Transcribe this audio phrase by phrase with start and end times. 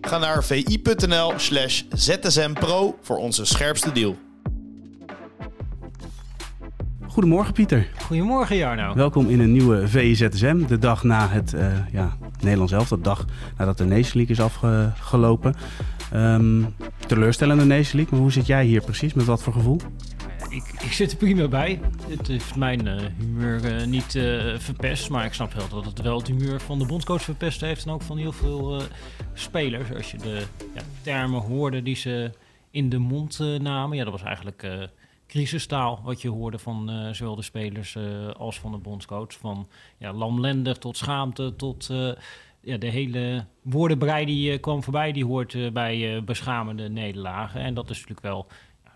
[0.00, 4.16] Ga naar vi.nl slash zsmpro voor onze scherpste deal.
[7.06, 7.88] Goedemorgen Pieter.
[8.02, 8.94] Goedemorgen Jarno.
[8.94, 10.66] Welkom in een nieuwe VZSM.
[10.66, 12.96] De dag na het uh, ja, Nederlands elftal.
[12.96, 13.24] De dag
[13.56, 15.54] nadat de Nation League is afgelopen.
[16.14, 16.74] Um,
[17.06, 18.08] teleurstellende Nation League.
[18.10, 19.14] Maar hoe zit jij hier precies?
[19.14, 19.80] Met wat voor gevoel?
[20.58, 21.80] Ik, ik zit er prima bij.
[22.08, 25.10] Het heeft mijn uh, humeur uh, niet uh, verpest.
[25.10, 27.84] Maar ik snap wel dat het wel het humeur van de bondscoach verpest heeft.
[27.84, 28.82] En ook van heel veel
[29.34, 29.92] spelers.
[29.92, 32.30] Als je de ja, termen hoorde die ze
[32.70, 33.96] in de mond namen.
[33.96, 34.88] Ja, dat was eigenlijk
[35.26, 37.96] crisistaal wat je hoorde van zowel de spelers
[38.36, 39.32] als van de bondscoach.
[39.32, 41.90] Van ja, lamlendig tot schaamte tot
[42.60, 45.12] ja, de hele woordenbrei die kwam voorbij.
[45.12, 47.60] Die hoort bij beschamende nederlagen.
[47.60, 48.46] En dat is natuurlijk wel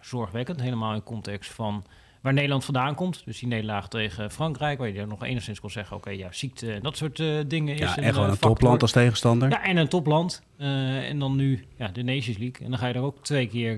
[0.05, 0.61] zorgwekkend.
[0.61, 1.85] Helemaal in context van
[2.21, 3.23] waar Nederland vandaan komt.
[3.25, 5.97] Dus die nederlaag tegen Frankrijk, waar je er nog enigszins kon zeggen...
[5.97, 9.51] oké, ja, ziekte en dat soort dingen ja, is en gewoon een topland als tegenstander.
[9.51, 10.43] Ja, en een topland.
[10.57, 12.65] en dan nu ja, de Nations League.
[12.65, 13.77] En dan ga je er ook twee keer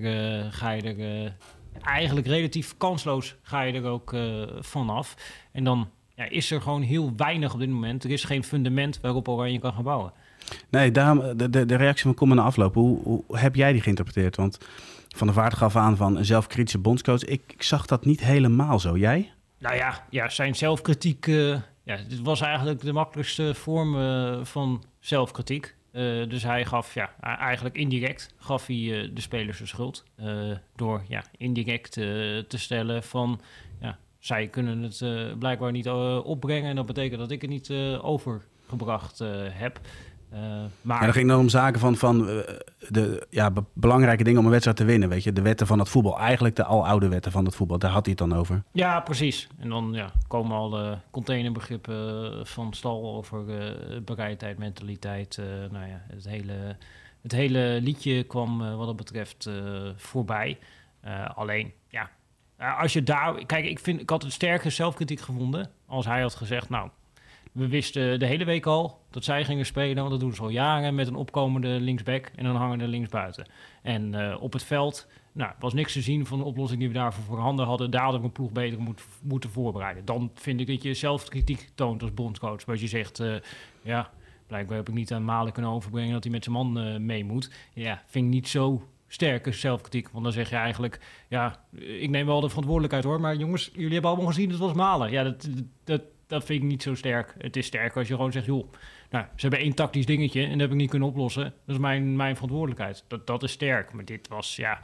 [0.51, 1.37] ga je er,
[1.83, 4.17] eigenlijk relatief kansloos ga je er ook
[4.61, 5.17] vanaf.
[5.53, 8.05] En dan ja, is er gewoon heel weinig op dit moment.
[8.05, 10.13] Er is geen fundament waarop Oranje kan gaan bouwen.
[10.71, 12.75] Nee, daarom de, de, de reactie van Kom na afloop.
[12.75, 14.37] Hoe, hoe, heb jij die geïnterpreteerd?
[14.37, 14.59] Want
[15.15, 17.25] Van de Vaart gaf aan van een zelfkritische bondscoach.
[17.25, 18.97] Ik, ik, zag dat niet helemaal zo.
[18.97, 19.33] Jij?
[19.59, 21.27] Nou ja, ja zijn zelfkritiek...
[21.27, 25.75] Uh, ja, was eigenlijk de makkelijkste vorm uh, van zelfkritiek.
[25.93, 30.05] Uh, dus hij gaf ja, eigenlijk indirect gaf hij, de spelers de schuld.
[30.77, 33.41] Door ja, indirect te stellen van
[33.81, 35.89] ja, zij kunnen het blijkbaar niet
[36.25, 36.71] opbrengen.
[36.71, 37.71] En dat betekent dat ik het niet
[38.01, 39.81] overgebracht heb.
[40.35, 40.41] Uh,
[40.83, 41.01] maar...
[41.01, 42.39] En dat ging dan om zaken van, van uh,
[42.89, 45.09] de ja, belangrijke dingen om een wedstrijd te winnen.
[45.09, 46.19] Weet je, de wetten van het voetbal.
[46.19, 47.79] Eigenlijk de aloude wetten van het voetbal.
[47.79, 48.63] Daar had hij het dan over.
[48.73, 49.49] Ja, precies.
[49.59, 53.45] En dan ja, komen al de containerbegrippen van stal over
[54.05, 55.41] bereidheid, mentaliteit.
[55.71, 56.77] nou ja, het hele,
[57.23, 59.51] het hele liedje kwam wat dat betreft
[59.97, 60.59] voorbij.
[61.35, 62.11] alleen, ja,
[62.79, 63.47] als je daar...
[63.47, 66.69] Kijk, ik, vind, ik had een sterke zelfkritiek gevonden als hij had gezegd...
[66.69, 66.89] nou
[67.55, 70.49] we wisten de hele week al dat zij gingen spelen, want dat doen ze al
[70.49, 73.47] jaren met een opkomende linksback en een hangende linksbuiten.
[73.83, 76.95] En uh, op het veld nou, was niks te zien van de oplossing die we
[76.95, 77.91] daarvoor voorhanden hadden.
[77.91, 80.05] Daar hadden we een ploeg beter moet, moeten voorbereiden.
[80.05, 82.67] Dan vind ik dat je zelf kritiek toont als bondscoach.
[82.67, 83.35] Maar je zegt, uh,
[83.83, 84.11] ja,
[84.47, 87.25] blijkbaar heb ik niet aan Malen kunnen overbrengen dat hij met zijn man uh, mee
[87.25, 87.51] moet.
[87.73, 90.09] Ja, vind ik niet zo sterke zelfkritiek.
[90.09, 93.21] Want dan zeg je eigenlijk, ja, ik neem wel de verantwoordelijkheid hoor.
[93.21, 95.11] Maar jongens, jullie hebben allemaal gezien, het was Malen.
[95.11, 95.49] Ja, dat,
[95.85, 96.03] dat,
[96.35, 97.35] dat vind ik niet zo sterk.
[97.39, 98.73] Het is sterker als je gewoon zegt, joh,
[99.11, 101.43] nou, ze hebben één tactisch dingetje en dat heb ik niet kunnen oplossen.
[101.43, 103.05] Dat is mijn, mijn verantwoordelijkheid.
[103.09, 103.93] Dat, dat is sterk.
[103.93, 104.79] Maar dit was, ja,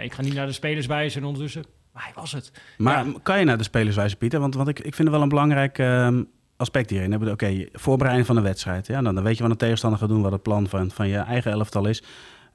[0.00, 2.52] ik ga niet naar de spelers wijzen en ondertussen, maar hij was het.
[2.78, 3.12] Maar ja.
[3.22, 4.40] kan je naar de spelers wijzen, Pieter?
[4.40, 6.20] Want, want ik, ik vind het wel een belangrijk uh,
[6.56, 7.14] aspect hierin.
[7.14, 8.86] Oké, okay, voorbereiding van een wedstrijd.
[8.86, 11.08] Ja, dan, dan weet je wat een tegenstander gaat doen, wat het plan van, van
[11.08, 12.02] je eigen elftal is.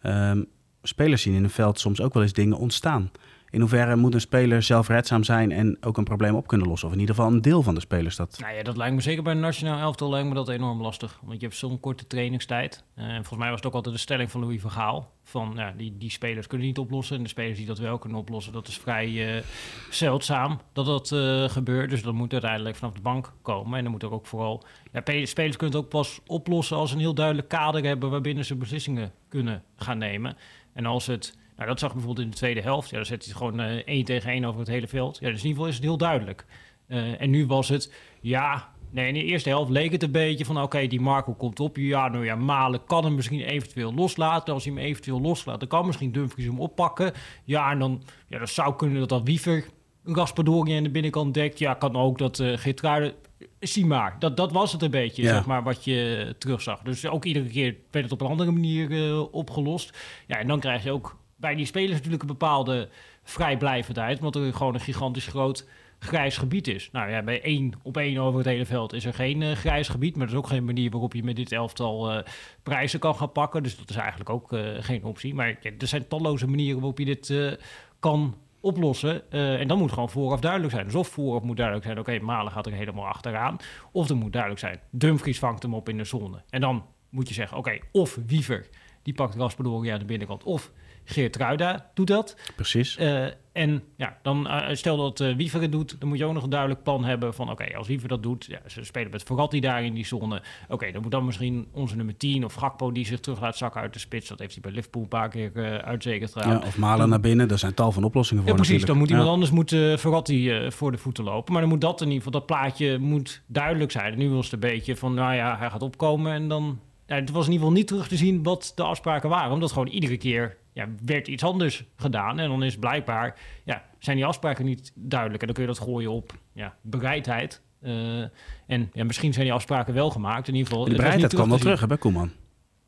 [0.04, 0.46] Um,
[0.82, 3.12] spelers zien in een veld soms ook wel eens dingen ontstaan.
[3.54, 6.88] In hoeverre moet een speler zelfredzaam zijn en ook een probleem op kunnen lossen?
[6.88, 8.38] Of in ieder geval een deel van de spelers dat.
[8.42, 11.20] Nou ja, dat lijkt me zeker bij een nationaal elftal lijkt me dat enorm lastig.
[11.24, 12.84] Want je hebt zo'n korte trainingstijd.
[12.96, 15.12] En volgens mij was het ook altijd de stelling van Louis van Gaal.
[15.24, 17.18] Van ja, die, die spelers kunnen niet oplossen.
[17.18, 19.42] En de spelers die dat wel kunnen oplossen, dat is vrij uh,
[19.90, 21.90] zeldzaam dat dat uh, gebeurt.
[21.90, 23.78] Dus dat moet uiteindelijk vanaf de bank komen.
[23.78, 24.64] En dan moet er ook vooral.
[24.92, 28.46] Ja, spelers kunnen het ook pas oplossen als ze een heel duidelijk kader hebben waarbinnen
[28.46, 30.38] ze beslissingen kunnen gaan nemen.
[30.74, 32.90] En als het nou, dat zag je bijvoorbeeld in de tweede helft.
[32.90, 35.18] Ja, dan zet hij gewoon uh, één tegen één over het hele veld.
[35.20, 36.46] Ja, dus in ieder geval is het heel duidelijk.
[36.88, 40.46] Uh, en nu was het, ja, nee, in de eerste helft leek het een beetje
[40.46, 40.62] van...
[40.62, 41.78] oké, die Marco komt op.
[41.78, 44.54] Ja, nou ja, Malen kan hem misschien eventueel loslaten.
[44.54, 47.14] Als hij hem eventueel loslaat, dan kan misschien Dumfries hem oppakken.
[47.44, 49.66] Ja, en dan ja, dat zou kunnen dat dat Wiever
[50.04, 51.60] Raspadori aan de binnenkant dekt.
[51.60, 53.14] Ja, kan ook dat uh, Geertruiden...
[53.60, 55.34] Zie maar, dat, dat was het een beetje, ja.
[55.34, 56.80] zeg maar, wat je terugzag.
[56.80, 59.98] Dus ook iedere keer werd het op een andere manier uh, opgelost.
[60.28, 62.90] Ja, en dan krijg je ook bij die spelers natuurlijk een bepaalde
[63.24, 65.68] vrijblijvendheid, omdat er gewoon een gigantisch groot
[66.00, 66.90] grijs gebied is.
[66.92, 69.88] Nou ja, bij één op één over het hele veld is er geen uh, grijs
[69.88, 72.22] gebied, maar dat is ook geen manier waarop je met dit elftal uh,
[72.64, 73.64] prijzen kan gaan pakken.
[73.64, 75.34] Dus dat is eigenlijk ook uh, geen optie.
[75.34, 77.58] Maar er zijn talloze manieren waarop je dit
[78.00, 79.32] kan oplossen.
[79.32, 80.86] en dan moet gewoon vooraf duidelijk zijn.
[80.86, 83.58] Dus of vooraf moet duidelijk zijn, oké, Malen gaat er helemaal achteraan.
[83.92, 86.44] Of er moet duidelijk zijn, Dumfries vangt hem op in de zone.
[86.50, 88.70] En dan moet je zeggen, oké, of Wiever
[89.04, 90.44] die pakt Raspadori aan de binnenkant.
[90.44, 90.72] Of
[91.06, 92.36] Geert Ruida doet dat.
[92.56, 92.98] Precies.
[93.00, 96.34] Uh, en ja, dan uh, stel dat uh, Wiever het doet, dan moet je ook
[96.34, 99.12] nog een duidelijk plan hebben van oké, okay, als Wiever dat doet, ja, ze spelen
[99.12, 100.36] met Verratti daar in die zone.
[100.36, 103.58] Oké, okay, dan moet dan misschien onze nummer 10 of Gakpo die zich terug laat
[103.58, 104.28] zakken uit de spits.
[104.28, 106.50] Dat heeft hij bij Liverpool een paar keer uitzekerd gedaan.
[106.50, 109.10] Ja, of Malen naar binnen, er zijn tal van oplossingen voor ja, precies, natuurlijk.
[109.10, 111.52] dan moet iemand anders moet, Verratti voor de voeten lopen.
[111.52, 114.14] Maar dan moet dat in ieder geval, dat plaatje moet duidelijk zijn.
[114.14, 116.80] En nu was het een beetje van, nou ja, hij gaat opkomen en dan...
[117.06, 119.52] Ja, het was in ieder geval niet terug te zien wat de afspraken waren.
[119.52, 122.40] Omdat gewoon iedere keer ja, werd iets anders gedaan.
[122.40, 125.42] En dan is blijkbaar, ja, zijn die afspraken niet duidelijk.
[125.42, 127.62] En dan kun je dat gooien op ja, bereidheid.
[127.82, 128.20] Uh,
[128.68, 130.48] en ja, misschien zijn die afspraken wel gemaakt.
[130.48, 130.86] In ieder geval.
[130.86, 132.32] De bereidheid kwam wel terug, hè, bij Koeman.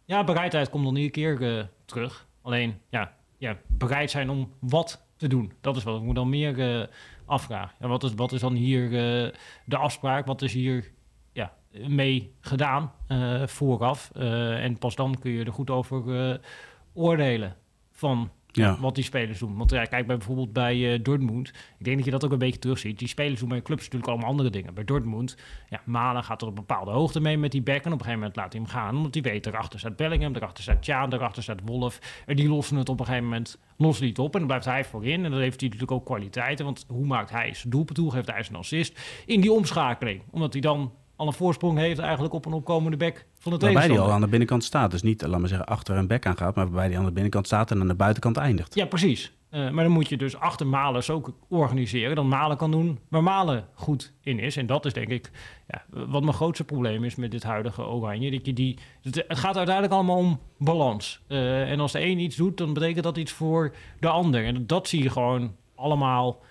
[0.06, 2.28] Ja, bereidheid komt dan iedere keer uh, terug.
[2.42, 5.52] Alleen, ja, ja, bereid zijn om wat te doen.
[5.62, 6.86] Dat is wat ik moet dan meer uh,
[7.26, 7.76] afvragen.
[7.80, 8.90] Ja, wat, is, wat is dan hier
[9.66, 10.26] de afspraak?
[10.26, 10.92] Wat is hier
[11.88, 12.92] mee gedaan
[13.46, 14.12] vooraf?
[14.12, 16.40] en pas dan kun je er goed over
[16.94, 17.56] oordelen
[17.92, 18.78] van ja.
[18.80, 19.58] wat die spelers doen.
[19.58, 21.48] Want ja, kijk bij bijvoorbeeld bij Dortmund.
[21.78, 23.00] Ik denk dat je dat ook een beetje terugziet.
[23.00, 24.74] Die spelers doen bij clubs natuurlijk allemaal andere dingen.
[24.74, 25.38] Bij Dortmund,
[25.70, 27.84] ja, Malen gaat er op een bepaalde hoogte mee met die back.
[27.84, 28.96] En op een gegeven moment laat hij hem gaan.
[28.96, 32.00] Omdat hij weet, erachter staat Bellingham, erachter staat Tjaan, erachter staat Wolf.
[32.26, 34.34] En die lossen het op een gegeven moment los niet op.
[34.34, 35.26] En dan blijft hij voorin.
[35.26, 36.66] En dan heeft hij natuurlijk ook kwaliteiten.
[36.66, 38.12] Want hoe maakt hij zijn doelpunt toe?
[38.12, 40.22] Geeft hij zijn assist in die omschakeling.
[40.32, 43.88] Omdat hij dan al een voorsprong heeft eigenlijk op een opkomende bek van de Waarbij
[43.88, 44.92] die al aan de binnenkant staat.
[44.92, 47.12] Dus niet, laat maar zeggen, achter een bek aan gaat, maar waarbij die aan de
[47.12, 48.76] binnenkant staat en aan de buitenkant eindigt.
[48.76, 49.34] Ja, precies.
[49.52, 52.16] Uh, maar dan moet je dus achter Malen ook organiseren.
[52.16, 54.58] Dan Malen kan doen waar Malen goed in is.
[54.58, 55.32] En dat is denk ik
[55.68, 58.32] ja, wat mijn grootste probleem is met dit huidige Oranje.
[58.32, 61.22] Dat je die, het gaat uiteindelijk allemaal om balans.
[61.28, 64.46] Uh, en als de een iets doet, dan betekent dat iets voor de ander.
[64.46, 66.42] En dat zie je gewoon allemaal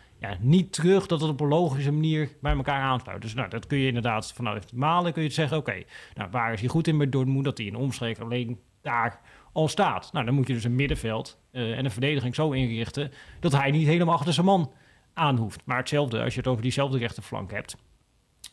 [0.41, 3.23] niet terug dat het op een logische manier bij elkaar aansluit.
[3.23, 5.83] Dus nou, dat kun je inderdaad vanuit malen kun je zeggen, oké,
[6.15, 7.45] nou, waar is hij goed in bij Dortmund?
[7.45, 9.21] Dat hij in omstreek alleen daar
[9.53, 10.13] al staat.
[10.13, 13.71] Nou, dan moet je dus een middenveld uh, en een verdediging zo inrichten dat hij
[13.71, 14.73] niet helemaal achter zijn man
[15.15, 15.61] aan hoeft.
[15.65, 17.77] Maar hetzelfde als je het over diezelfde rechterflank hebt.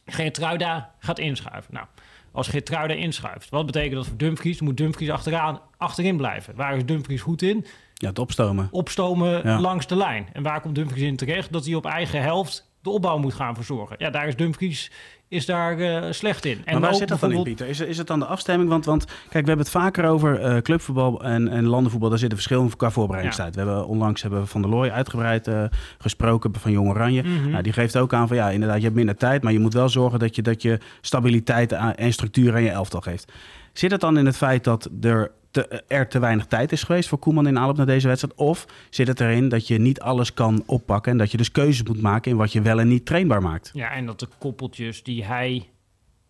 [0.06, 1.74] Geertruida gaat inschuiven.
[1.74, 1.88] Nou,
[2.32, 4.62] als Geertruida inschuift, wat betekent dat voor Dumfries?
[4.62, 6.56] Moet Dumfries achteraan, achterin blijven.
[6.56, 7.66] Waar is Dumfries goed in?
[8.02, 8.68] Ja, het opstomen.
[8.72, 10.28] Opstomen langs de lijn.
[10.34, 11.52] En waar komt Dumfries in terecht?
[11.52, 13.96] Dat hij op eigen helft de opbouw moet gaan verzorgen.
[14.00, 14.92] Ja, daar is Dumfries
[15.28, 16.62] is daar uh, slecht in.
[16.66, 17.68] En maar waar zit dat dan in, Pieter?
[17.68, 18.70] Is, is het dan de afstemming?
[18.70, 22.10] Want, want kijk, we hebben het vaker over uh, clubvoetbal en, en landenvoetbal.
[22.10, 23.56] Daar zitten verschillen qua voorbereidingstijd.
[23.56, 23.62] Ja.
[23.62, 25.64] We hebben onlangs hebben we Van der Looy uitgebreid uh,
[25.98, 27.24] gesproken van Jong Oranje.
[27.24, 27.50] Mm -hmm.
[27.50, 29.44] nou, die geeft ook aan van ja, inderdaad, je hebt minder tijd.
[29.44, 33.02] Maar je moet wel zorgen dat je, dat je stabiliteit en structuur aan je elftal
[33.02, 33.32] geeft.
[33.74, 37.10] Zit het dan in het feit dat er te, er te weinig tijd is geweest
[37.10, 38.36] voor Koeman in aanloop naar deze wedstrijd?
[38.36, 41.88] Of zit het erin dat je niet alles kan oppakken en dat je dus keuzes
[41.88, 43.72] moet maken in wat je wel en niet trainbaar maakt?
[43.74, 45.70] Ja, en dat de koppeltjes die hij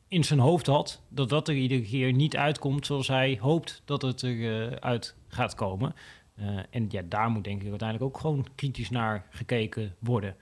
[0.07, 4.01] in zijn hoofd had, dat dat er iedere keer niet uitkomt zoals hij hoopt dat
[4.01, 5.94] het eruit uh, uit gaat komen.
[6.39, 10.35] Uh, en ja, daar moet denk ik uiteindelijk ook gewoon kritisch naar gekeken worden.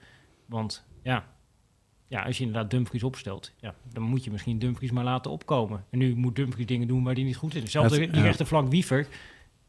[0.46, 1.24] Want ja,
[2.10, 5.84] ja, als je inderdaad Dumfries opstelt, ja, dan moet je misschien Dumfries maar laten opkomen.
[5.90, 7.70] En nu moet Dumfries dingen doen waar hij niet goed in is.
[7.70, 9.06] Zelfs die rechterflank Wiever,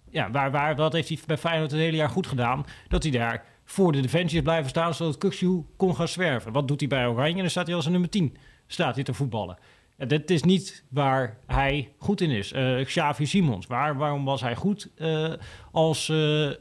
[0.10, 2.66] ja, waar, waar, wat heeft hij bij Feyenoord het hele jaar goed gedaan?
[2.88, 6.52] Dat hij daar voor de defensie is blijven staan, zodat Kukshu kon gaan zwerven.
[6.52, 7.36] Wat doet hij bij Oranje?
[7.36, 9.58] En dan staat hij als een nummer 10 staat hij te voetballen.
[9.98, 12.54] Ja, dat is niet waar hij goed in is.
[12.54, 15.34] Uh, Xavi Simons, waar, waarom was hij goed uh,
[15.72, 16.08] als...
[16.08, 16.52] Uh,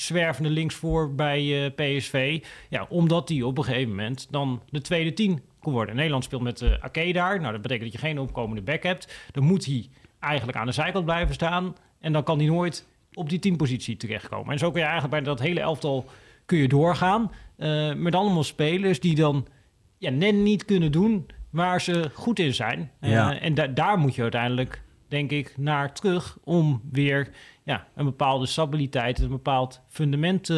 [0.00, 2.44] zwervende linksvoor bij uh, PSV.
[2.68, 5.96] Ja, omdat die op een gegeven moment dan de tweede tien kon worden.
[5.96, 7.40] Nederland speelt met uh, Ake daar.
[7.40, 9.14] Nou, dat betekent dat je geen opkomende back hebt.
[9.32, 9.88] Dan moet hij
[10.20, 11.76] eigenlijk aan de zijkant blijven staan.
[12.00, 14.52] En dan kan hij nooit op die teampositie terechtkomen.
[14.52, 16.08] En zo kun je eigenlijk bij dat hele elftal
[16.44, 17.32] kun je doorgaan.
[17.58, 19.46] Uh, met allemaal spelers die dan
[19.98, 22.90] ja, net niet kunnen doen waar ze goed in zijn.
[23.00, 23.40] Ja.
[23.40, 27.30] en da daar moet je uiteindelijk, denk ik, naar terug om weer
[27.62, 30.56] ja, een bepaalde stabiliteit, een bepaald fundament uh,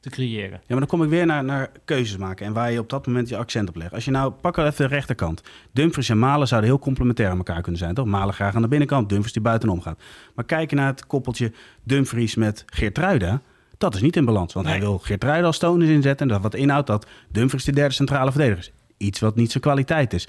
[0.00, 0.50] te creëren.
[0.50, 3.06] Ja, maar dan kom ik weer naar, naar keuzes maken en waar je op dat
[3.06, 3.92] moment je accent op legt.
[3.92, 5.42] Als je nou, pak even de rechterkant.
[5.72, 8.06] Dumfries en Malen zouden heel complementair aan elkaar kunnen zijn, toch?
[8.06, 10.02] Malen graag aan de binnenkant, Dumfries die buitenom gaat.
[10.34, 13.40] Maar kijk naar het koppeltje Dumfries met Geertruida,
[13.78, 14.52] dat is niet in balans.
[14.52, 14.74] Want nee.
[14.74, 18.30] hij wil Geertruida als tonus inzetten en dat wat inhoudt dat Dumfries de derde centrale
[18.30, 18.72] verdediger is.
[18.96, 20.28] Iets wat niet zijn kwaliteit is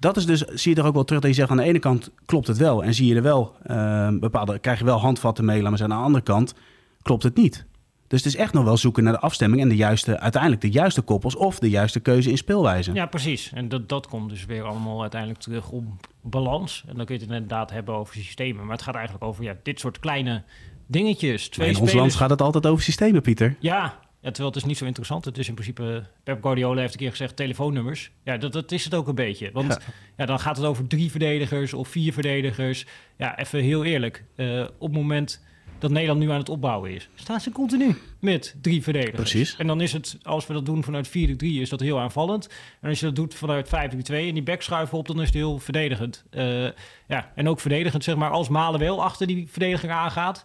[0.00, 1.78] dat is dus, zie je er ook wel terug dat je zegt, aan de ene
[1.78, 2.84] kant klopt het wel.
[2.84, 5.96] En zie je er wel uh, bepaalde, krijg je wel handvatten mee, laat maar zeggen.
[5.96, 6.54] Aan de andere kant
[7.02, 7.66] klopt het niet.
[8.06, 10.70] Dus het is echt nog wel zoeken naar de afstemming en de juiste, uiteindelijk de
[10.70, 12.92] juiste koppels of de juiste keuze in speelwijze.
[12.92, 13.52] Ja, precies.
[13.52, 16.84] En dat, dat komt dus weer allemaal uiteindelijk terug om balans.
[16.88, 18.62] En dan kun je het inderdaad hebben over systemen.
[18.62, 20.42] Maar het gaat eigenlijk over ja, dit soort kleine
[20.86, 21.48] dingetjes.
[21.48, 23.56] Twee in ons land gaat het altijd over systemen, Pieter.
[23.58, 25.24] Ja, ja, terwijl het is niet zo interessant.
[25.24, 28.10] Het is in principe, Pep Guardiola heeft een keer gezegd, telefoonnummers.
[28.24, 29.50] Ja, dat, dat is het ook een beetje.
[29.52, 29.78] Want
[30.16, 30.26] ja.
[30.26, 32.86] dan gaat het over drie verdedigers of vier verdedigers.
[33.16, 34.24] Ja, even heel eerlijk.
[34.36, 35.44] Uh, op het moment
[35.78, 39.30] dat Nederland nu aan het opbouwen is, staan ze continu met drie verdedigers.
[39.30, 39.56] Precies.
[39.56, 42.48] En dan is het, als we dat doen vanuit 4-3, is dat heel aanvallend.
[42.80, 43.70] En als je dat doet vanuit 5-3-2
[44.06, 46.24] en die back schuiven op, dan is het heel verdedigend.
[46.30, 46.68] Uh,
[47.06, 50.44] ja, en ook verdedigend, zeg maar, als Malen wel achter die verdediger aangaat.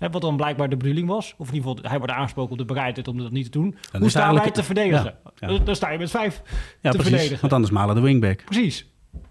[0.00, 1.34] Hè, wat dan blijkbaar de bedoeling was.
[1.38, 3.76] Of in ieder geval, hij wordt aangesproken op de bereidheid om dat niet te doen.
[3.92, 5.14] Dan Hoe staan wij te verdedigen?
[5.40, 5.58] Ja, ja.
[5.58, 7.02] Dan sta je met vijf Ja, te precies.
[7.02, 7.40] verdedigen.
[7.40, 8.44] Want anders malen de wingback.
[8.44, 8.88] Precies.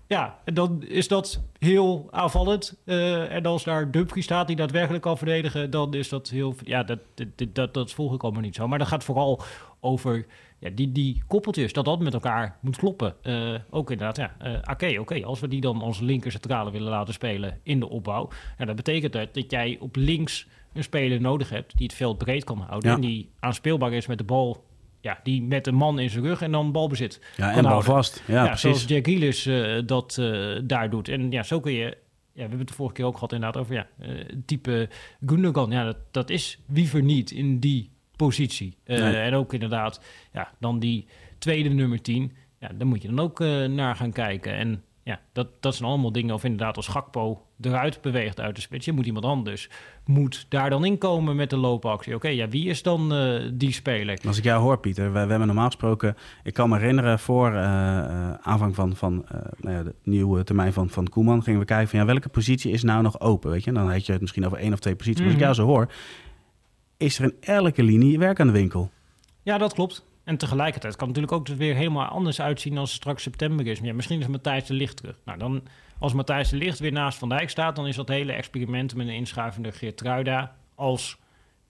[0.08, 2.82] Ja, en dan is dat heel aanvallend.
[2.86, 6.56] Eh, en als daar Dumfries staat die daadwerkelijk kan verdedigen, dan is dat heel...
[6.64, 8.68] Ja, dat, dat, dat, dat volg ik allemaal niet zo.
[8.68, 9.42] Maar dat gaat vooral
[9.80, 10.26] over
[10.60, 13.16] ja, die, die koppeltjes, dat dat met elkaar moet kloppen.
[13.22, 15.26] Eh, ook inderdaad, ja, eh, oké, oké.
[15.26, 18.76] Als we die dan als linker centrale willen laten spelen in de opbouw, ja, dat
[18.76, 22.58] betekent dat, dat jij op links een speler nodig hebt die het veld breed kan
[22.60, 22.96] houden Ja.
[22.96, 24.68] en die aanspeelbaar is met de bal...
[25.02, 27.92] Ja, die met een man in zijn rug en dan balbezit Ja, en bal houden.
[27.92, 28.24] vast.
[28.28, 28.62] Ja, Ja, precies.
[28.62, 30.22] zoals Jack Grealish eh, dat
[30.64, 31.08] daar doet.
[31.10, 31.84] En ja, zo kun je...
[31.86, 31.96] Ja,
[32.34, 33.88] we hebben het de vorige keer ook gehad inderdaad over ja,
[34.46, 34.90] type
[35.26, 35.72] Gundogan.
[35.72, 37.90] Ja, dat, dat is Wiever niet in die
[38.28, 38.78] positie.
[38.84, 39.16] Eh, Nee.
[39.16, 40.02] En ook inderdaad,
[40.34, 41.06] ja, dan die
[41.38, 42.32] tweede nummer 10.
[42.60, 44.54] Ja, daar moet je dan ook eh, naar gaan kijken.
[44.54, 46.34] En ja, dat, dat zijn allemaal dingen.
[46.36, 48.86] Of inderdaad als Gakpo eruit beweegt uit de spits.
[48.86, 49.70] Je moet iemand anders.
[50.06, 52.16] Moet daar dan inkomen met de loopactie.
[52.16, 54.20] Oké, ja, wie is dan eh, die speler?
[54.28, 56.16] Als ik jou hoor, Pieter, we, we hebben normaal gesproken...
[56.44, 57.58] Ik kan me herinneren, voor
[58.42, 59.26] aanvang van, van
[59.60, 61.44] nou ja, de nieuwe termijn van, van Koeman...
[61.44, 63.70] gingen we kijken van ja, welke positie is nou nog open, weet je?
[63.70, 65.20] En dan had je het misschien over één of twee posities.
[65.20, 65.54] Maar als ik Mhm.
[65.56, 65.92] jou zo hoor,
[67.00, 68.92] is er in elke linie werk aan de winkel.
[69.44, 70.06] Ja, dat klopt.
[70.24, 73.80] En tegelijkertijd kan het natuurlijk ook weer helemaal anders uitzien als straks september is.
[73.80, 75.16] Ja, misschien is Matthijs de Licht terug.
[75.26, 75.64] Nou, dan,
[76.00, 79.08] als Matthijs de Licht weer naast Van Dijk staat, dan is dat hele experiment met
[79.08, 81.18] een inschuivende Geertruida als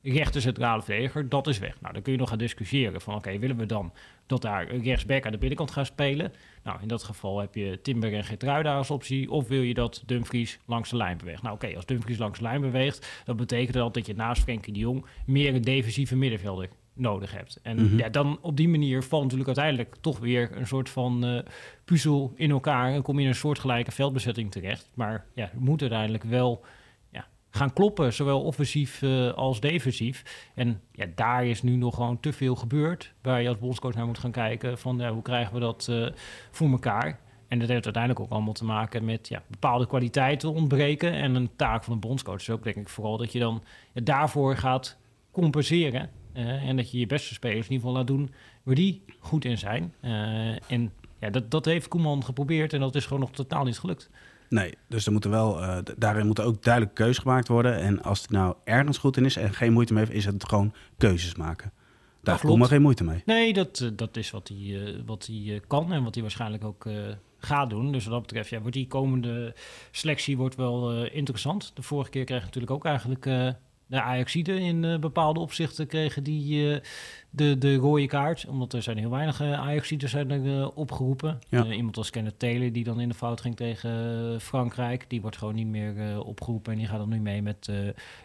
[0.03, 1.81] rechter centrale verdediger, dat is weg.
[1.81, 3.93] Nou, dan kun je nog gaan discussiëren van, oké, willen we dan
[4.27, 6.33] dat daar rechtsback aan de binnenkant gaat spelen?
[6.63, 9.31] Nou, in dat geval heb je Timber en Geertruida als optie.
[9.31, 11.41] Of wil je dat Dumfries langs de lijn beweegt?
[11.41, 14.73] Nou, oké, als Dumfries langs de lijn beweegt, dat betekent dat dat je naast Frenkie
[14.73, 17.59] de Jong meer een defensieve middenvelder nodig hebt.
[17.63, 17.97] En Mhm.
[17.97, 21.39] ja, dan op die manier valt natuurlijk uiteindelijk toch weer een soort van eh,
[21.85, 24.89] puzzel in elkaar en kom je in een soortgelijke veldbezetting terecht.
[24.93, 26.63] Maar ja, je moet uiteindelijk wel
[27.49, 30.49] gaan kloppen, zowel offensief eh, als defensief.
[30.55, 34.05] En ja, daar is nu nog gewoon te veel gebeurd, waar je als bondscoach naar
[34.05, 36.07] moet gaan kijken van ja, hoe krijgen we dat eh,
[36.51, 37.19] voor elkaar.
[37.47, 41.13] En dat heeft uiteindelijk ook allemaal te maken met ja, bepaalde kwaliteiten ontbreken.
[41.13, 43.63] En een taak van een bondscoach is ook denk ik vooral dat je dan
[43.93, 44.97] daarvoor gaat
[45.31, 46.09] compenseren.
[46.33, 48.31] Eh, en dat je je beste spelers in ieder geval laat doen
[48.63, 49.93] waar die goed in zijn.
[50.67, 54.09] En ja, dat, dat heeft Koeman geprobeerd en dat is gewoon nog totaal niet gelukt.
[54.49, 57.79] Nee, dus er moeten wel, eh, daarin moeten ook duidelijk keuzes gemaakt worden.
[57.79, 60.49] En als het nou ergens goed in is en geen moeite mee heeft, is het
[60.49, 61.71] gewoon keuzes maken.
[62.21, 62.49] Daar klopt.
[62.49, 63.21] Koeman geen moeite mee.
[63.25, 66.63] Nee, dat, eh, dat is wat hij, eh, wat hij kan en wat hij waarschijnlijk
[66.63, 66.87] ook
[67.37, 67.91] gaat doen.
[67.91, 69.55] Dus wat dat betreft, ja, wordt die komende
[69.91, 71.71] selectie wordt wel interessant.
[71.73, 73.25] De vorige keer kreeg natuurlijk ook eigenlijk
[73.89, 76.81] de Ajaxiden in eh, bepaalde opzichten kregen die eh,
[77.29, 78.45] de, de rode kaart.
[78.47, 81.39] Omdat er zijn heel weinig uh, Ajaxiden zijn er eh, opgeroepen.
[81.49, 81.65] Ja.
[81.65, 83.89] Eh, iemand als Kenneth Taylor die dan in de fout ging tegen
[84.33, 85.05] eh, Frankrijk.
[85.07, 86.71] Die wordt gewoon niet meer eh, opgeroepen.
[86.71, 87.75] En die gaat dan nu mee met eh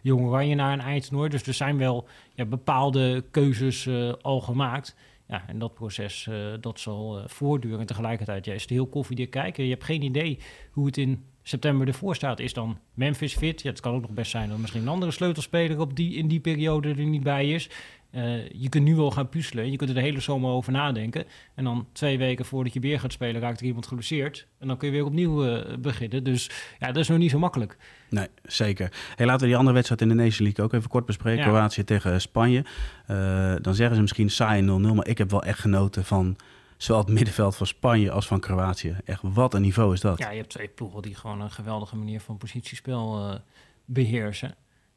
[0.03, 1.29] Jong Oranje naar een eindtoernooi.
[1.29, 4.97] Dus er zijn wel ja, bepaalde keuzes eh, al gemaakt.
[5.29, 7.81] Ja, en dat proces eh, dat zal eh, voortduren.
[7.81, 9.65] En tegelijkertijd ja, is het heel koffiedik kijken.
[9.65, 10.39] Je hebt geen idee
[10.71, 12.41] hoe het in september ervoor staat.
[12.41, 13.63] Is dan Memphis fit?
[13.63, 16.29] Ja, het kan ook nog best zijn dat misschien een andere sleutelspeler op die, in
[16.29, 17.69] die periode er niet bij is.
[18.15, 19.71] Eh, je kunt nu wel gaan puzzelen.
[19.71, 21.25] Je kunt er de hele zomer over nadenken.
[21.55, 24.47] En dan twee weken voordat je weer gaat spelen, raakt er iemand geblesseerd.
[24.59, 26.25] En dan kun je weer opnieuw eh, beginnen.
[26.25, 27.77] Dus ja, dat is nog niet zo makkelijk.
[28.11, 28.93] Nee, zeker.
[29.17, 31.45] Hey, laten we die andere wedstrijd in de Nation League ook even kort bespreken.
[31.45, 31.49] Ja.
[31.49, 32.65] Kroatië tegen Spanje.
[33.07, 36.37] Eh, dan zeggen ze misschien saai 0-0, maar ik heb wel echt genoten van
[36.77, 38.97] zowel het middenveld van Spanje als van Kroatië.
[39.05, 40.19] Echt, wat een niveau is dat.
[40.19, 43.39] Ja, je hebt twee ploegen die gewoon een geweldige manier van positiespel eh,
[43.85, 44.55] beheersen.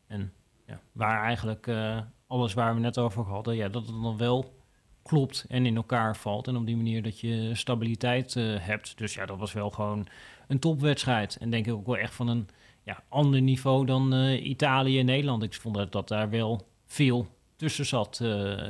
[0.07, 0.33] En
[0.65, 4.55] ja, waar eigenlijk eh, alles waar we net over hadden, ja, dat het dan wel
[5.03, 6.47] klopt en in elkaar valt.
[6.47, 8.97] En op die manier dat je stabiliteit eh, hebt.
[8.97, 10.07] Dus ja, dat was wel gewoon
[10.47, 11.37] een topwedstrijd.
[11.37, 12.47] En denk ik ook wel echt van een
[12.83, 15.43] ja, ander niveau dan Italië en Nederland.
[15.43, 18.21] Ik vond dat, dat daar wel veel tussen zat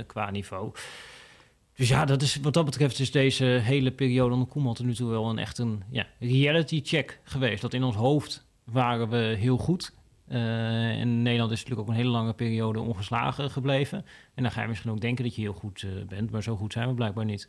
[0.07, 0.71] qua niveau.
[1.77, 4.93] Dus ja, dat is, wat dat betreft is deze hele periode onder Koeman tot nu
[4.93, 7.61] toe wel een echt een ja, reality check geweest.
[7.61, 9.93] Dat in ons hoofd waren we heel goed.
[10.29, 14.05] Uh, en Nederland is natuurlijk ook een hele lange periode ongeslagen gebleven.
[14.33, 16.55] En dan ga je misschien ook denken dat je heel goed uh, bent, maar zo
[16.55, 17.47] goed zijn we blijkbaar niet.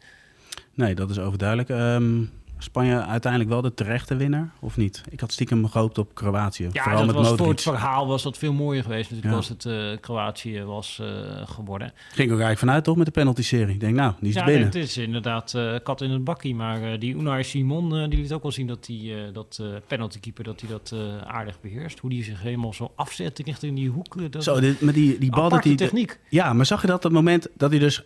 [0.75, 1.68] Nee, dat is overduidelijk.
[1.68, 5.02] Um, Spanje uiteindelijk wel de terechte winnaar, of niet?
[5.10, 6.68] Ik had stiekem gehoopt op Kroatië.
[6.72, 7.50] Ja, vooral dat met was voor Modric.
[7.50, 9.36] het verhaal was dat veel mooier geweest natuurlijk Ja.
[9.36, 11.06] als het eh, Kroatië was eh,
[11.48, 11.92] geworden.
[12.08, 13.74] Ging ook eigenlijk vanuit, toch, met de penalty-serie.
[13.74, 14.64] Ik denk, nou, die is ja, er binnen.
[14.64, 16.54] het is inderdaad eh, kat in het bakkie.
[16.54, 20.70] Maar die Unai Simon, die liet ook wel zien dat die, dat penaltykeeper dat hij
[20.70, 20.94] dat
[21.26, 21.98] aardig beheerst.
[21.98, 24.32] Hoe die zich helemaal zo afzet richting die hoek.
[24.32, 25.74] Dat Zo, dit, met die, die bal dat hij...
[25.74, 26.18] techniek.
[26.28, 28.02] Ja, maar zag je dat op het moment dat hij dus...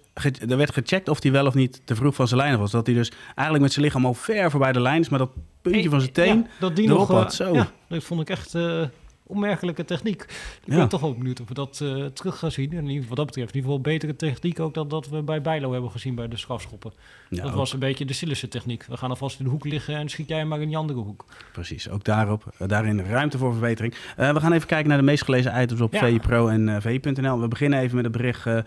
[0.49, 2.71] er werd gecheckt of hij wel of niet te vroeg van zijn lijn was.
[2.71, 5.09] Dat hij dus eigenlijk met zijn lichaam al ver voorbij de lijn is.
[5.09, 5.31] Maar dat
[5.63, 6.37] puntje van zijn teen...
[6.39, 7.55] Ja, dat die nog, eh, had, zo.
[7.55, 8.83] Ja, dat vond ik echt eh
[9.27, 10.23] opmerkelijke techniek.
[10.23, 10.29] Ik
[10.65, 10.77] Ja.
[10.77, 12.71] ben toch wel benieuwd of we dat eh, terug gaan zien.
[12.71, 15.09] En in ieder geval, wat dat betreft, in ieder geval betere techniek ook dan dat
[15.09, 16.93] we bij Bijlo hebben gezien bij de strafschoppen.
[17.31, 18.85] Ja, dat ook- was een beetje de Sillissen techniek.
[18.89, 21.25] We gaan alvast in de hoek liggen en schiet jij maar in die andere hoek.
[21.53, 23.95] Precies, ook daarop, eh, daarin ruimte voor verbetering.
[24.17, 25.99] Eh, we gaan even kijken naar de meest gelezen items op Ja.
[26.07, 27.41] VI Pro en eh VI.nl.
[27.41, 28.59] We beginnen even met het bericht eh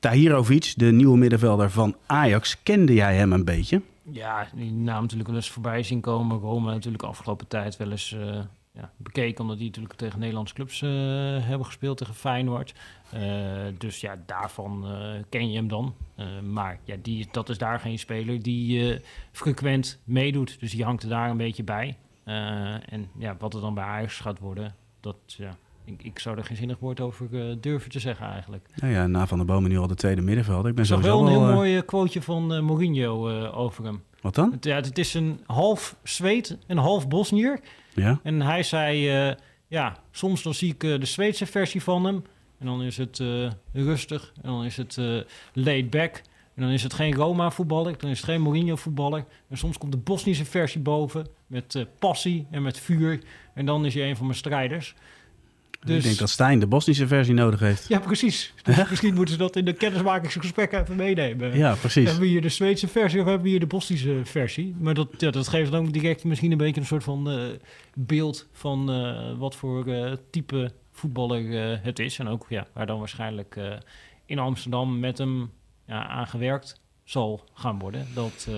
[0.00, 2.62] Tahirovic, de nieuwe middenvelder van Ajax.
[2.62, 3.80] Kende jij hem een beetje?
[4.10, 6.38] Ja, die naam natuurlijk wel eens voorbij zien komen.
[6.38, 8.40] Roma natuurlijk de afgelopen tijd wel eens eh,
[8.72, 9.40] ja, bekeken.
[9.40, 10.90] Omdat die natuurlijk tegen Nederlandse clubs eh,
[11.46, 12.74] hebben gespeeld, tegen Feyenoord.
[13.10, 13.22] Eh,
[13.78, 14.86] dus ja, daarvan
[15.28, 15.94] ken je hem dan.
[16.42, 19.00] Maar ja, die, dat is daar geen speler die
[19.32, 20.60] frequent meedoet.
[20.60, 21.96] Dus die hangt er daar een beetje bij.
[22.24, 25.56] En ja, wat er dan bij Ajax gaat worden, dat ja...
[25.84, 28.68] Ik, ik zou er geen zinnig woord over eh, durven te zeggen eigenlijk.
[28.76, 30.70] Nou ja, na Van der Bomen nu al de tweede middenvelder.
[30.70, 34.02] Ik ben sowieso wel een heel eh, mooi quoteje van eh, Mourinho over hem.
[34.20, 34.52] Wat dan?
[34.52, 37.60] Het, ja, het is een half Zweed en half Bosnier.
[37.94, 38.20] Ja?
[38.22, 39.36] En hij zei,
[39.66, 42.24] ja, soms dan zie ik de Zweedse versie van hem.
[42.58, 43.22] En dan is het
[43.72, 44.32] rustig.
[44.42, 44.98] En dan is het
[45.52, 46.22] laid back.
[46.54, 47.98] En dan is het geen Roma-voetballer.
[47.98, 49.24] Dan is het geen Mourinho-voetballer.
[49.48, 51.26] En soms komt de Bosnische versie boven.
[51.46, 53.20] Met passie en met vuur.
[53.54, 54.94] En dan is hij een van mijn strijders.
[55.84, 57.88] Dus, Ik denk dat Stijn de Bosnische versie nodig heeft.
[57.88, 58.52] Ja, precies.
[58.62, 61.56] Dus misschien moeten ze dat in de kennismakingsgesprekken even meenemen.
[61.56, 62.04] Ja, precies.
[62.04, 64.74] Hebben we hier de Zweedse versie of hebben we hier de Bosnische versie?
[64.78, 67.38] Maar dat, ja, dat geeft dan ook direct misschien een beetje een soort van eh,
[67.94, 72.18] beeld van eh, wat voor eh, type voetballer het is.
[72.18, 73.58] En ook ja, waar dan waarschijnlijk
[74.26, 75.50] in Amsterdam met hem
[75.86, 78.06] ja, aan gewerkt zal gaan worden.
[78.14, 78.48] Dat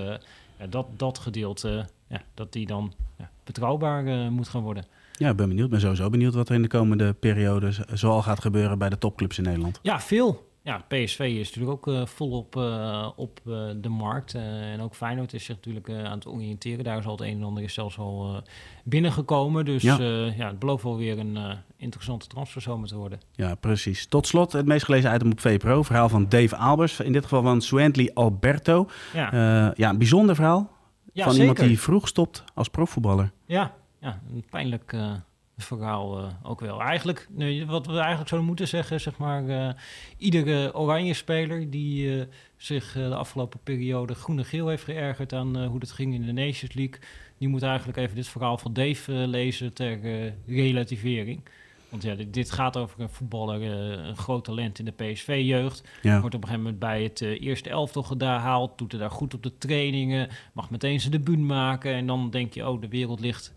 [0.68, 4.84] dat, dat gedeelte, ja, dat die dan ja, betrouwbaar moet gaan worden.
[5.16, 5.64] Ja, ik ben benieuwd.
[5.64, 8.98] Ik ben sowieso benieuwd wat er in de komende periode zoal gaat gebeuren bij de
[8.98, 9.78] topclubs in Nederland.
[9.82, 10.44] Ja, veel.
[10.62, 14.34] Ja, PSV is natuurlijk ook eh, volop eh, op eh, de markt.
[14.34, 16.84] Eh, en ook Feyenoord is zich natuurlijk eh, aan het oriënteren.
[16.84, 18.42] Daar is al het een en ander is zelfs al eh,
[18.84, 19.64] binnengekomen.
[19.64, 19.96] Dus Ja.
[20.36, 20.46] ja.
[20.48, 23.20] het belooft wel weer een eh, interessante transferzomer te worden.
[23.32, 24.06] Ja, precies.
[24.06, 25.82] Tot slot het meest gelezen item op VPRO.
[25.82, 27.00] Verhaal van Dave Albers.
[27.00, 28.88] In dit geval van Suently Alberto.
[29.12, 30.70] Ja, Eh, ja, een bijzonder verhaal.
[31.12, 31.48] ja van zeker.
[31.48, 33.30] iemand die vroeg stopt als profvoetballer.
[33.46, 35.12] Ja, ja, een pijnlijk eh,
[35.56, 36.80] verhaal eh, ook wel.
[36.80, 39.74] Eigenlijk, nee, wat we eigenlijk zouden moeten zeggen, zeg maar, eh,
[40.16, 45.78] iedere oranje speler die zich de afgelopen periode groen en geel heeft geërgerd aan hoe
[45.78, 46.98] het ging in de Nations League,
[47.38, 49.98] die moet eigenlijk even dit verhaal van Dave lezen ter
[50.46, 51.40] relativering.
[51.88, 55.88] Want ja, dit, dit gaat over een voetballer, een groot talent in de PSV-jeugd.
[56.02, 56.20] Ja.
[56.20, 58.78] Wordt op een gegeven moment bij het eerste elftal gehaald.
[58.78, 60.28] Doet er daar goed op de trainingen.
[60.52, 61.94] Mag meteen zijn debuut maken.
[61.94, 63.52] En dan denk je, oh, de wereld ligt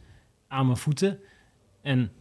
[0.50, 1.20] aan mijn voeten.
[1.82, 2.12] En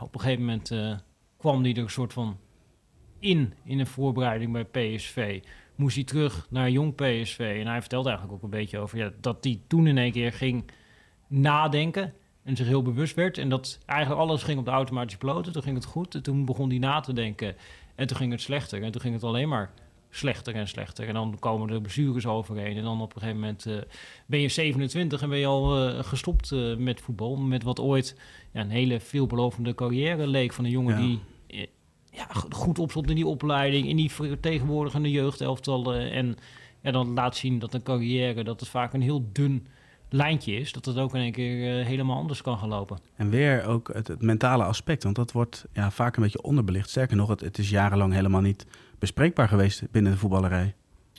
[0.00, 0.96] op een gegeven moment eh,
[1.36, 2.38] kwam hij er een soort van
[3.18, 5.42] in, in een voorbereiding bij PSV.
[5.74, 7.56] Moest hij terug naar jong PSV.
[7.60, 10.32] En hij vertelde eigenlijk ook een beetje over ja, dat hij toen in één keer
[10.32, 10.70] ging
[11.28, 12.14] nadenken.
[12.42, 13.38] En zich heel bewust werd.
[13.38, 15.52] En dat eigenlijk alles ging op de automatische piloten.
[15.52, 16.14] Toen ging het goed.
[16.14, 17.56] En toen begon hij na te denken.
[17.94, 18.82] En toen ging het slechter.
[18.82, 19.72] En toen ging het alleen maar
[20.14, 21.08] slechter en slechter.
[21.08, 22.76] En dan komen er blessures overheen.
[22.76, 23.74] En dan op een gegeven moment eh,
[24.26, 27.36] ben je 27 en ben je al eh, gestopt eh, met voetbal.
[27.36, 28.16] Met wat ooit
[28.52, 31.00] ja, een hele veelbelovende carrière leek van een jongen Ja.
[31.00, 31.20] die
[32.10, 36.10] ja, go- goed opstond in die opleiding, in die vertegenwoordigende jeugdelftallen.
[36.10, 36.36] En
[36.82, 39.66] ja, dan laat zien dat een carrière, dat het vaak een heel dun
[40.08, 40.72] lijntje is.
[40.72, 42.98] Dat het ook in één keer eh, helemaal anders kan gaan lopen.
[43.16, 45.02] En weer ook het, het mentale aspect.
[45.02, 46.90] Want dat wordt ja, vaak een beetje onderbelicht.
[46.90, 48.66] Sterker nog, het, het is jarenlang helemaal niet
[48.98, 50.74] bespreekbaar geweest binnen de voetballerij.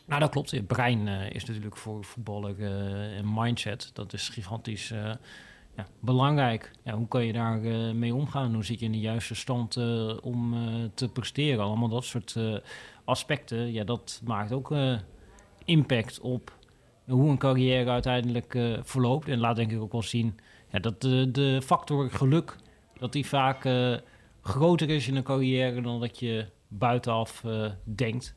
[0.06, 0.52] Nou, dat klopt.
[0.52, 3.90] Het brein eh, is natuurlijk voor voetballer eh, een mindset.
[3.94, 4.88] Dat is gigantisch
[5.76, 6.72] ja, belangrijk.
[6.84, 7.60] Ja, hoe kan je daar
[7.96, 8.54] mee omgaan?
[8.54, 9.78] Hoe zit je in de juiste stand
[10.22, 10.56] om
[10.94, 11.64] te presteren?
[11.64, 12.36] Allemaal dat soort
[13.04, 13.74] aspecten.
[13.74, 14.74] Ja, dat maakt ook
[15.66, 16.52] impact op
[17.08, 19.28] hoe een carrière uiteindelijk eh, verloopt.
[19.28, 20.40] En laat denk ik ook wel zien
[20.72, 22.56] ja, dat de, de factor geluk...
[22.98, 23.96] dat die vaak eh,
[24.42, 28.36] groter is in een carrière dan dat je buitenaf eh, denkt.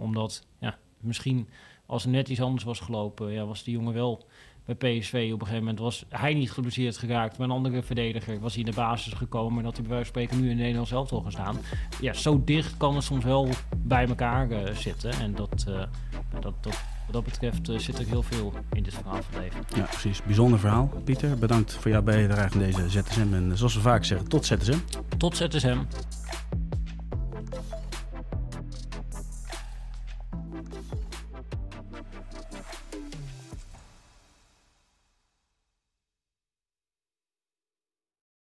[0.00, 1.48] Omdat, ja, misschien
[1.86, 4.26] als er net iets anders was gelopen, ja, was die jongen wel
[4.64, 5.78] bij PSV op een gegeven moment.
[5.78, 9.58] Was hij niet geblesseerd geraakt, maar een andere verdediger was in de basis gekomen.
[9.58, 11.56] En had hij bij wijze spreken nu in Nederland zelf al gestaan.
[12.00, 15.10] Ja, zo dicht kan het soms wel bij elkaar zitten.
[15.10, 15.66] En dat,
[16.40, 19.60] dat, dat wat dat betreft eh, zit er heel veel in dit verhaal van leven.
[19.76, 20.22] Ja, precies.
[20.22, 20.90] Bijzonder verhaal.
[21.04, 23.34] Pieter, bedankt voor jouw bijdrage in deze ZSM.
[23.34, 24.78] En zoals we vaak zeggen, tot ZSM.
[25.16, 25.78] Tot ZSM.